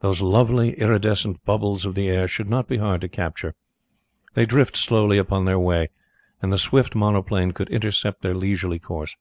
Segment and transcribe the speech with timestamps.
[0.00, 3.54] Those lovely iridescent bubbles of the air should not be hard to capture.
[4.34, 5.88] They drift slowly upon their way,
[6.42, 9.16] and the swift monoplane could intercept their leisurely course.